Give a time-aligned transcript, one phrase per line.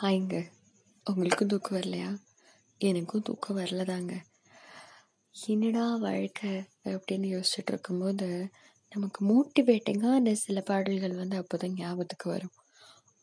[0.00, 0.38] ஹாய்ங்க.
[1.06, 2.08] உங்களுக்கும் தூக்கம் வரலையா?
[2.80, 4.14] எனக்கும் தூக்கம் வரலதாங்க.
[5.34, 6.50] என்னடா வாழ்க்கை
[6.84, 8.50] அப்படின்னு யோசிச்சுட்டு இருக்கும்போது
[8.92, 12.54] நமக்கு மோட்டிவேட்டிங்கான சில பாடல்கள் வந்து அப்போ தான் ஞாபகத்துக்கு வரும்.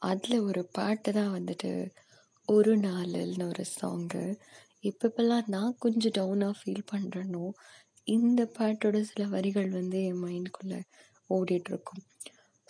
[0.01, 1.91] அதில் ஒரு பாட்டு தான் வந்துட்டு
[2.45, 4.23] ஒரு நாளில்னு ஒரு சாங்கு
[4.83, 7.45] இப்போப்பெல்லாம் நான் கொஞ்சம் டவுனாக ஃபீல் பண்ணுறேனோ
[8.07, 10.81] இந்த பாட்டோட சில வரிகள் வந்து என் மைண்டுக்குள்ளே
[11.29, 12.03] ஓடிட்டுருக்கும்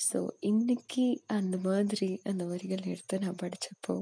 [0.04, 3.96] ஸோ இன்னைக்கு அந்த மாதிரி அந்த வரிகள் எடுத்து நான் படித்தப்போ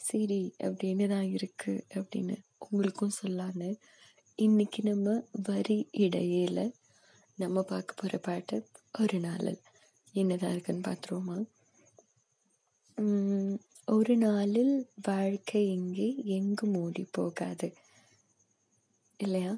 [0.00, 3.70] சரி அப்படின்னு தான் இருக்குது அப்படின்னு உங்களுக்கும் சொல்லான்னு
[4.38, 6.60] இன்னைக்கு நம்ம வரி இடையில
[7.38, 8.56] நம்ம பார்க்க போகிற பாட்டு
[8.98, 9.60] ஒரு நாளில்.
[10.14, 11.36] என்னதான் இருக்குன்னு பார்த்துருவோமா
[13.88, 17.68] ஒரு நாளில் வாழ்க்கை இங்கே எங்கும் ஓடி போகாது.
[19.20, 19.52] இல்லையா?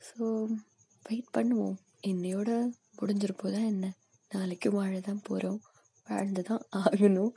[0.00, 0.22] ஸோ
[1.06, 1.76] வெயிட் பண்ணுவோம்.
[2.02, 2.50] என்னையோட
[2.98, 3.86] முடிஞ்சிருப்போதா என்ன?
[4.32, 5.60] நாளைக்கும் வாழ தான் போகிறோம்
[6.08, 7.32] வாழ்ந்து தான் ஆகணும்.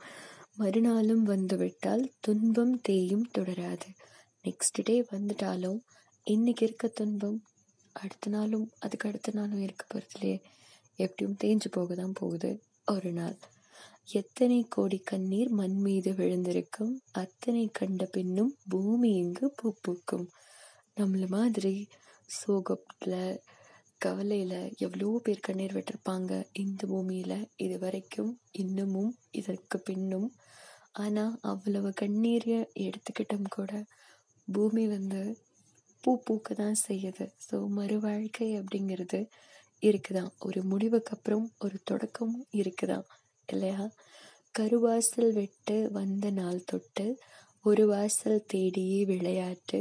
[0.56, 3.88] மறுநாளும் வந்துவிட்டால் துன்பம் தேயும் தொடராது.
[4.44, 5.78] நெக்ஸ்ட் டே வந்துட்டாலும்
[6.26, 7.38] இன்னைக்கு இருக்க துன்பம்
[7.92, 10.38] அடுத்த நாளும் அதுக்கு அடுத்த நாளும் இருக்க போகிறதுலையே
[10.98, 12.50] எப்படியும் தேஞ்சு போக தான் போகுது
[12.86, 13.36] ஒரு நாள்.
[14.12, 16.92] எத்தனை கோடி கண்ணீர் மண் மீது விழுந்திருக்கும்.
[17.12, 20.26] அத்தனை கண்ட பின்னும் பூமி இங்கு பூ பூக்கும்.
[20.96, 21.74] நம்மள மாதிரி
[22.38, 23.20] சோகத்தில்
[24.00, 30.28] கவலையில் எவ்வளோ பேர் கண்ணீர் விட்டிருப்பாங்க இந்த பூமியில் இது வரைக்கும் இன்னமும் இதற்கு பின்னும்.
[30.92, 33.72] ஆனால் அவ்வளவு கண்ணீரை எடுத்துக்கிட்டும் கூட
[34.48, 35.20] பூமி வந்து
[36.04, 37.24] பூ பூக்க தான் செய்யுது.
[37.46, 39.20] ஸோ மறு வாழ்க்கை அப்படிங்கிறது
[39.82, 40.30] இருக்குதான்.
[40.38, 43.06] ஒரு முடிவுக்கு அப்புறம் ஒரு தொடக்கமும் இருக்குதான்.
[43.48, 43.82] இல்லையா?
[44.54, 47.06] கருவாசல் விட்டு வந்த நாள் தொட்டு
[47.64, 49.80] ஒரு வாசல் தேடியே விளையாட்டு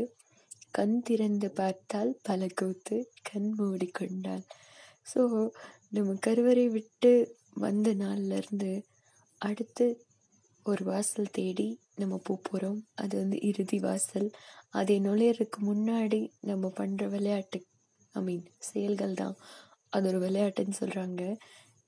[0.78, 2.96] கண் திறந்து பார்த்தால் பல கூத்து
[3.30, 4.44] கண் மூடிக்கொண்டாள்.
[5.12, 5.22] ஸோ
[5.90, 7.12] நம்ம கருவறை விட்டு
[7.64, 8.72] வந்த நாள்லேருந்து
[9.42, 9.86] அடுத்து
[10.66, 14.28] ஒரு வாசல் தேடி நம்ம போக போகிறோம் அது வந்து இறுதி வாசல்.
[14.80, 17.60] அதை நுழையிறதுக்கு முன்னாடி நம்ம பண்ணுற விளையாட்டு
[18.16, 19.36] ஐ மீன் செயல்கள் தான்.
[19.90, 21.22] அது ஒரு விளையாட்டுன்னு சொல்கிறாங்க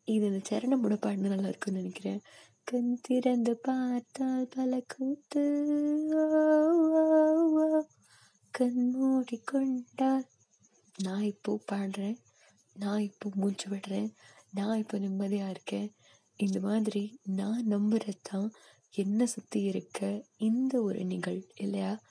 [0.07, 2.21] இது இந்த சரணம் பாடினா நல்லா இருக்கும்னு நினைக்கிறேன்.
[2.63, 5.43] கண் திறந்து பார்த்தால் பல கூத்து
[8.59, 10.23] கண் மூடிக்கொண்டால்
[11.03, 12.15] நான் இப்போ பாடுறேன்.
[12.73, 14.07] நான் இப்போ மூச்சு விடுறேன்.
[14.51, 15.89] நான் இப்போ நிம்மதியாக இருக்கேன்.
[16.35, 18.53] இந்த மாதிரி நான் நம்புறது தான்
[18.91, 22.01] என்ன சுற்றி இருக்க இந்த ஒரு நிகழ் இல்லையா?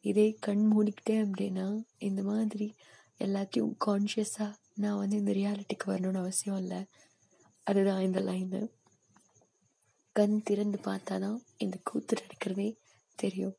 [0.00, 1.66] இதே கண் மூடிக்கிட்டேன் அப்படின்னா
[1.98, 2.74] இந்த மாதிரி
[3.18, 6.80] எல்லாத்தையும் கான்ஷியஸாக நான் வந்து இந்த ரியாலிட்டிக்கு வரணும்னு அவசியம் இல்லை.
[7.62, 8.60] அதுதான் இந்த லைனு
[10.12, 12.76] கண் திறந்து பார்த்தாதான் இந்த கூத்து நடக்கிறதே
[13.16, 13.56] தெரியும்.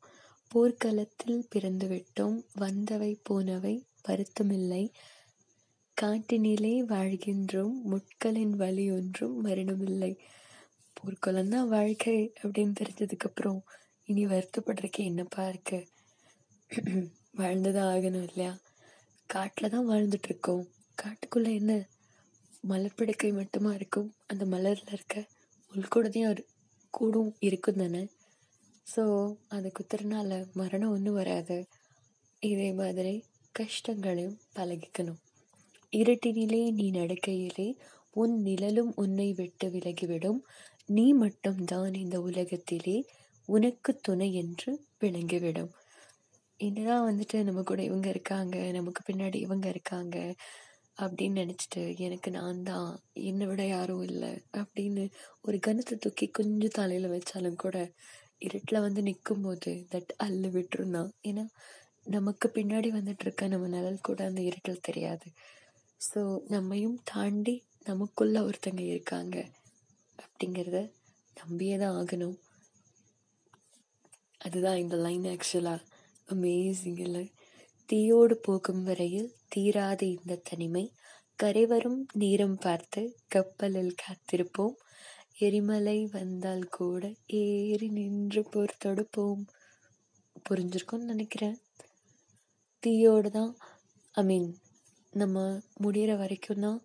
[0.51, 2.37] போர்க்களத்தில் பிறந்துவிட்டோம்.
[2.59, 4.91] வந்தவை போனவை வருத்தமில்லை.
[6.01, 7.73] காட்டினிலே வாழ்கின்றோம்.
[7.91, 10.17] முட்களின் வழி ஒன்றும் மரணமில்லை.
[10.93, 13.59] போர்க்களம் தான் வாழ்க்கை அப்படின்னு தெரிஞ்சதுக்கப்புறம்
[14.05, 15.87] இனி வருத்தப்படுறதுக்கு என்னப்பா இருக்கு?
[17.31, 18.57] வாழ்ந்துதான் ஆகணும் இல்லையா?
[19.25, 20.67] காட்டில் தான் வாழ்ந்துட்டு இருக்கோம்
[21.01, 21.87] காட்டுக்குள்ள என்ன?
[22.67, 24.13] மலர்பிடுக்கை மட்டுமா இருக்கும்?
[24.27, 25.27] அந்த மலரில் இருக்க
[25.73, 26.43] உள்கூடதையும்
[26.93, 28.07] கூடும் இருக்கும் தானே?
[28.89, 29.03] ஸோ
[29.47, 31.57] அது குத்துறனால மரணம் ஒன்றும் வராது.
[32.41, 33.13] இதே மாதிரி
[33.55, 35.19] கஷ்டங்களையும் பழகிக்கணும்.
[35.93, 37.67] இருட்டினிலே நீ நடக்கையிலே
[38.15, 40.39] உன் நிழலும் உன்னை விட்டு விலகிவிடும்.
[40.89, 42.97] நீ மட்டும்தான் இந்த உலகத்திலே
[43.49, 45.71] உனக்கு துணை என்று விளங்கிவிடும்.
[46.59, 50.17] என்னதான் வந்துட்டு நம்ம கூட இவங்க இருக்காங்க நமக்கு பின்னாடி இவங்க இருக்காங்க
[50.97, 52.87] அப்படின்னு நினச்சிட்டு எனக்கு நான் தான்
[53.21, 55.03] என்னை விட யாரும் இல்லை அப்படின்னு
[55.41, 57.77] ஒரு கணத்தை தூக்கி கொஞ்சம் தலையில் வச்சாலும் கூட
[58.41, 61.45] இருட்டில் வந்து நிற்கும் போது தட் அள்ளு விட்டுருந்தான் ஏன்னா
[62.07, 65.27] நமக்கு பின்னாடி வந்துட்டு இருக்க நம்ம நிழல் கூட அந்த இருட்டில் தெரியாது.
[66.01, 69.37] ஸோ நம்மையும் தாண்டி நமக்குள்ள ஒருத்தங்க இருக்காங்க
[70.19, 70.79] அப்படிங்கிறத
[71.37, 72.37] நம்பியே தான் ஆகணும்.
[74.41, 75.85] அதுதான் இந்த லைன் ஆக்சுவலாக
[76.27, 77.25] அமேசிங் இல்லை.
[77.89, 80.85] தீயோடு போகும் வரையில் தீராது இந்த தனிமை
[81.39, 84.75] கரைவரும் நேரம் பார்த்து கப்பலில் காத்திருப்போம்.
[85.39, 87.03] எரிமலை வந்தால் கூட
[87.41, 89.43] ஏறி நின்று போர் தொடுப்போம்
[90.49, 91.57] புரிஞ்சிருக்கும்னு நினைக்கிறேன்.
[92.83, 93.51] தீயோடு தான்
[94.15, 94.49] ஐ மீன்
[95.13, 95.37] நம்ம
[95.83, 96.79] முடிகிற வரைக்கும் தான்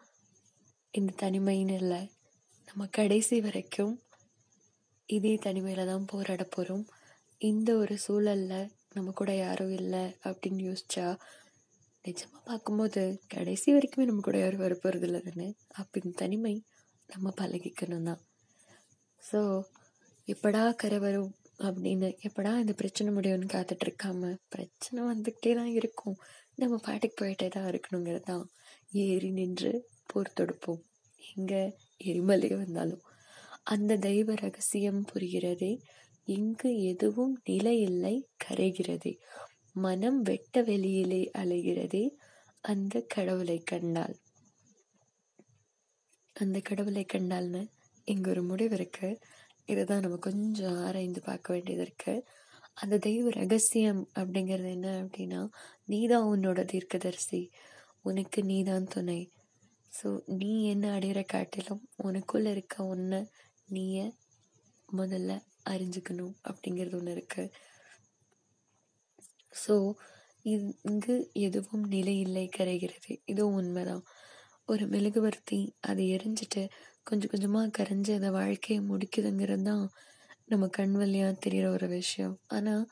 [0.94, 2.00] இந்த தனிமைன்னு இல்லை.
[2.68, 3.94] நம்ம கடைசி வரைக்கும்
[5.08, 6.84] இதே தனிமையில் தான் போராட போகிறோம்
[7.40, 11.06] இந்த ஒரு சூழலில் நம்ம கூட யாரும் இல்லை அப்படின்னு யோசிச்சா
[12.04, 13.02] நிஜமாக பார்க்கும்போது
[13.34, 15.48] கடைசி வரைக்குமே நம்ம கூட யாரும் வர போகிறது இல்லை தானே?
[15.80, 16.54] அப்போ இந்த தனிமை
[17.08, 18.22] நம்ம பழகிக்கணும் தான்.
[19.30, 19.40] ஸோ
[20.28, 21.32] எப்படா கரை வரும்
[21.66, 26.16] அப்படின்னு எப்படா இந்த பிரச்சனை முடியும்னு காத்துட்டு இருக்காம பிரச்சனை வந்துக்கிட்டே தான் இருக்கும்.
[26.54, 28.44] நம்ம பாட்டுக்கு போயிட்டே தான் இருக்கணுங்கிறது தான்.
[29.04, 29.72] ஏறி நின்று
[30.06, 30.82] போர் தொடுப்போம்.
[31.36, 31.62] எங்கே
[32.10, 33.02] எரிமலை வந்தாலும்.
[33.72, 35.72] அந்த தெய்வ ரகசியம் புரிகிறதே
[36.28, 39.12] இங்கு எதுவும் நிலையில்லை கரைகிறதே.
[39.84, 42.04] மனம் வெட்ட வெளியிலே அலைகிறதே
[42.64, 44.16] அந்த கடவுளை கண்டால்.
[46.36, 47.62] அந்த கடவுளை கண்டால்னு
[48.04, 49.20] இங்கே ஒரு முடிவு இருக்குது
[49.68, 52.24] இதுதான் நம்ம கொஞ்சம் ஆராய்ந்து பார்க்க வேண்டியது இருக்குது
[52.76, 55.40] அந்த தெய்வ ரகசியம் அப்படிங்கிறது என்ன அப்படின்னா
[55.88, 57.40] நீ தான் உன்னோட தீர்க்கதரிசி.
[58.04, 59.20] உனக்கு நீதான் துணை.
[59.92, 60.08] ஸோ
[60.40, 63.20] நீ என்ன அடையிற காட்டிலும் உனக்குள்ள இருக்க ஒன்றை
[63.68, 63.98] நீய
[64.88, 65.32] முதல்ல
[65.72, 67.52] அறிஞ்சுக்கணும் அப்படிங்கிறது ஒன்று இருக்குது
[69.54, 69.74] ஸோ
[70.44, 71.14] இங்கு
[71.46, 73.12] எதுவும் நிலை இல்லை கரைகிறது.
[73.32, 74.04] இதுவும் உண்மைதான்.
[74.68, 76.62] ஒரு மெழுகுவர்த்தி அதை எரிஞ்சிட்டு
[77.06, 79.84] கொஞ்சம் கொஞ்சமாக கரைஞ்சி அந்த வாழ்க்கையை முடிக்குதுங்கிறது தான்
[80.52, 82.34] நம்ம கண் வழியா தெரிகிற ஒரு விஷயம்.
[82.56, 82.82] ஆனால்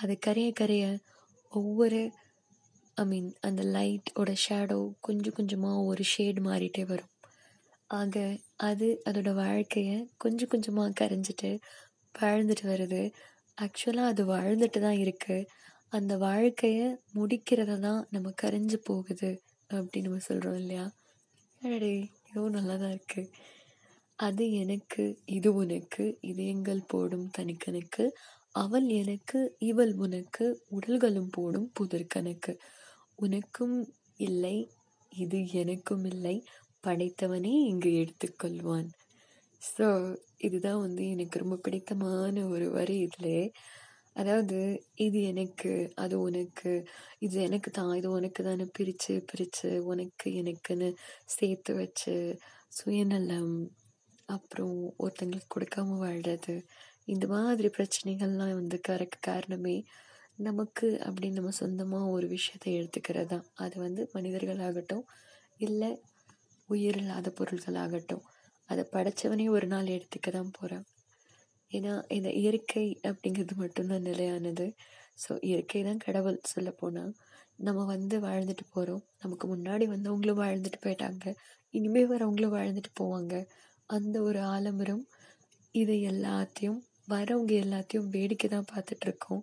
[0.00, 0.84] அது கரைய கரைய
[1.52, 2.00] ஒவ்வொரு
[2.96, 7.12] ஐ மீன் அந்த லைட்டோட ஷேடோ கொஞ்சம் கொஞ்சமாக ஒரு ஷேட் மாறிட்டே வரும்.
[7.90, 8.16] ஆக
[8.68, 11.50] அது அதோட வாழ்க்கையை கொஞ்சம் கொஞ்சமாக கரைஞ்சிட்டு
[12.14, 13.02] வாழ்ந்துட்டு வருது.
[13.58, 15.48] ஆக்சுவலாக அது வாழ்ந்துட்டு தான் இருக்குது
[15.92, 16.86] அந்த வாழ்க்கையை
[17.18, 19.30] முடிக்கிறத தான் நம்ம கரைஞ்சு போகுது
[19.70, 20.84] அப்படின்னு நம்ம சொல்கிறோம் இல்லையா?
[21.62, 21.92] அடடே
[22.28, 23.28] இதுவும் நல்லா தான் இருக்குது
[24.18, 28.04] அது எனக்கு இது உனக்கு இதயங்கள் போடும் தனிக்கணக்கு.
[28.54, 32.52] அவள் எனக்கு இவள் உனக்கு உடல்களும் போடும் புதற்கணக்கு.
[33.18, 33.76] உனக்கும்
[34.18, 34.56] இல்லை
[35.12, 36.36] இது எனக்கும் இல்லை
[36.84, 38.88] படைத்தவனே இங்கு எடுத்துக்கொள்வான்.
[39.62, 39.86] ஸோ
[40.38, 43.36] இதுதான் வந்து எனக்கு ரொம்ப பிடித்தமான ஒரு வரி இதில்.
[44.16, 44.58] அதாவது
[44.96, 46.72] இது எனக்கு அது உனக்கு
[47.20, 50.88] இது எனக்கு தான் இது உனக்கு தானே பிரித்து பிரித்து உனக்கு எனக்குன்னு
[51.36, 52.14] சேர்த்து வச்சு
[52.72, 53.54] சுயநலம்
[54.28, 56.54] அப்புறம் ஒருத்தங்களுக்கு கொடுக்காம வாழ்கிறது
[57.04, 59.76] இந்த மாதிரி பிரச்சனைகள்லாம் வந்து கரெக்ட் காரணமே
[60.38, 63.28] நமக்கு அப்படின்னு நம்ம சொந்தமாக ஒரு விஷயத்தை எடுத்துக்கிறது.
[63.28, 65.04] தான் அது வந்து மனிதர்களாகட்டும்
[65.58, 65.90] இல்லை
[66.68, 68.24] உயிரில்லாத பொருள்களாகட்டும்
[68.68, 70.86] அதை படைச்சவனே ஒரு நாள் எடுத்துக்க தான் போகிறான்
[71.72, 74.66] ஏன்னா இந்த இயற்கை அப்படிங்கிறது மட்டும்தான் நிலையானது.
[75.24, 77.12] ஸோ இயற்கை தான் கடவுள் சொல்ல போனால்
[77.58, 81.26] நம்ம வந்து வாழ்ந்துட்டு போகிறோம் நமக்கு முன்னாடி வந்தவங்களும் வாழ்ந்துட்டு போயிட்டாங்க.
[81.74, 83.34] இனிமேல் வரவங்களும் வாழ்ந்துட்டு போவாங்க.
[83.90, 85.04] அந்த ஒரு ஆலமரம்
[85.74, 89.42] இதை எல்லாத்தையும் வரவங்க எல்லாத்தையும் வேடிக்கை தான் பார்த்துட்ருக்கோம்.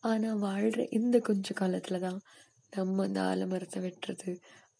[0.00, 2.20] ஆனால் வாழ்கிற இந்த கொஞ்ச காலத்தில் தான்
[2.72, 4.32] நம்ம அந்த ஆலமரத்தை வெட்டுறது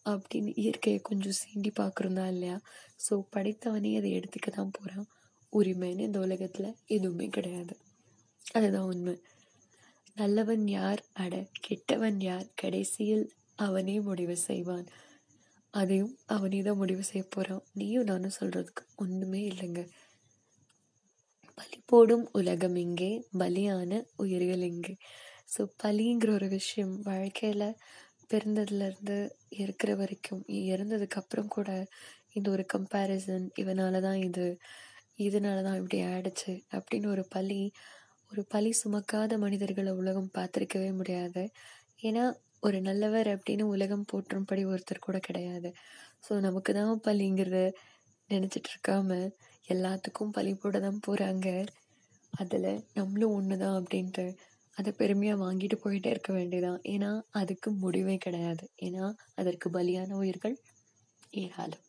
[0.05, 2.57] அப்படின்னு இயற்கையை கொஞ்சம் சீண்டி பார்க்குறோம் தான் இல்லையா?
[3.05, 5.07] ஸோ படைத்தவனே அதை எடுத்துக்க தான் போகிறான்
[5.53, 7.73] உரிமைன்னு இந்த உலகத்தில் எதுவுமே கிடையாது.
[8.55, 9.15] அதுதான் உண்மை.
[10.15, 11.01] நல்லவன் யார்?
[11.13, 11.35] அட
[11.67, 12.47] கெட்டவன் யார்?
[12.55, 13.25] கடைசியில்
[13.55, 14.87] அவனே முடிவு செய்வான்.
[15.73, 19.81] அதையும் அவனே தான் முடிவு செய்ய போகிறான் நீயும் நானும் சொல்கிறதுக்கு ஒன்றுமே இல்லைங்க.
[21.57, 24.93] பலி போடும் உலகம் இங்கே பலியான உயிர்கள் இங்கே
[25.49, 27.67] ஸோ பலிங்கிற ஒரு விஷயம் வாழ்க்கையில்
[28.31, 29.17] பிறந்ததுலேருந்து
[29.57, 31.69] இருக்கிற வரைக்கும் இறந்ததுக்கு அப்புறம் கூட
[32.35, 34.45] இந்த ஒரு கம்பேரிசன் இவனால தான் இது
[35.19, 37.59] இதனால தான் இப்படி ஆயிடுச்சு அப்படின்னு ஒரு பழி
[38.31, 41.43] ஒரு பழி சுமக்காத மனிதர்களை உலகம் பார்த்துருக்கவே முடியாது.
[42.03, 42.23] ஏன்னா
[42.63, 45.69] ஒரு நல்லவர் அப்படின்னு உலகம் போற்றும்படி ஒருத்தர் கூட கிடையாது.
[46.25, 47.59] ஸோ நமக்கு தான் பழிங்கிறத
[48.29, 49.09] நினச்சிட்டு இருக்காம
[49.67, 51.47] எல்லாத்துக்கும் பழி போட தான் போகிறாங்க
[52.33, 54.25] அதில் நம்மளும் ஒன்று தான் அப்படின்ட்டு
[54.77, 58.65] அதை பெருமையாக வாங்கிட்டு போயிட்டே இருக்க வேண்டியதான் ஏன்னா அதுக்கு முடிவே கிடையாது.
[58.87, 59.05] ஏன்னா
[59.35, 60.55] அதற்கு பலியான உயிர்கள்
[61.33, 61.83] ஏராளம்.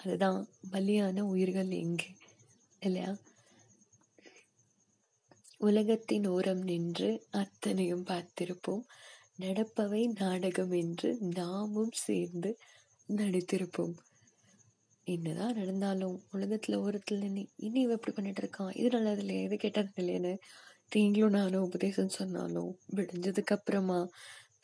[0.00, 0.38] அதுதான்
[0.72, 2.10] பலியான உயிர்கள் எங்கே
[2.82, 3.10] இல்லையா?
[5.60, 8.84] உலகத்தின் ஓரம் நின்று அத்தனையும் பார்த்திருப்போம்.
[9.38, 12.50] நடப்பவை நாடகம் என்று நாமும் சேர்ந்து
[13.08, 13.94] நடித்திருப்போம்.
[15.06, 18.72] என்னதான் நடந்தாலும் உலகத்துல ஓரத்துல நீ இனி இவ இப்படி பண்ணிட்டு இருக்கான்.
[18.74, 20.32] இது நல்லது இல்லையா இது கெட்டது இல்லையான்னு
[20.92, 23.98] நீங்களும் நானும் உபதேசம் சொன்னாலும் விடிஞ்சதுக்கு அப்புறமா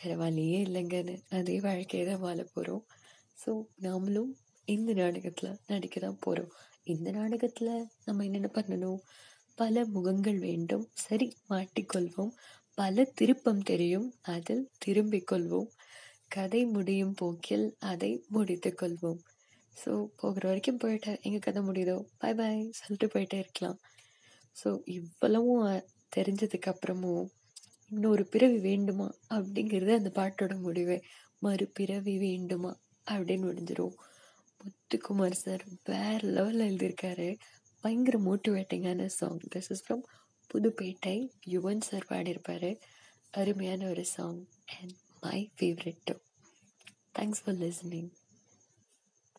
[0.00, 2.84] வேற வழியே இல்லைங்கன்னு அதே வாழ்க்கையை தான் வாழ போறோம்.
[3.38, 4.30] ஸோ நாமளும்
[4.68, 6.52] இந்த நாடகத்துல நடிக்க தான் போறோம்.
[6.86, 7.70] இந்த நாடகத்துல
[8.04, 9.00] நம்ம என்னென்ன பண்ணணும்?
[9.58, 10.84] பல முகங்கள் வேண்டும்.
[11.04, 12.32] சரி மாட்டிக்கொள்வோம்.
[12.78, 14.08] பல திருப்பம் தெரியும்.
[14.22, 15.68] அதில் திரும்பிக் கொள்வோம்.
[16.28, 19.20] கதை முடியும் போக்கில் அதை முடித்துக் கொள்வோம்.
[19.76, 23.78] ஸோ போகிற வரைக்கும் போயிட்டு எங்க கதை முடியுதோ பாய் பாய் சொல்லிட்டு போயிட்டே இருக்கலாம்.
[24.56, 25.64] ஸோ இவ்வளவும்
[26.16, 27.24] தெரிஞ்சதுக்கு அப்புறமும்
[27.90, 29.08] இன்னொரு பிறவி வேண்டுமா?
[29.28, 30.98] அப்படிங்கிறது அந்த பாட்டோட முடிவே.
[31.42, 32.72] மறுபிறவி வேண்டுமா?
[33.06, 33.96] அப்படின்னு முடிஞ்சிடும்
[34.60, 37.28] முத்துக்குமார் சார் வேற லெவலில் எழுதியிருக்காரு.
[37.84, 40.04] பயங்கர மோட்டிவேட்டிங்கான song this is from
[40.54, 42.80] Pudhupettai Yuvan sir பாடியிருப்பார்.
[43.30, 44.46] அருமையான ஒரு song
[44.80, 46.14] and my favourite too
[47.18, 48.10] thanks for listening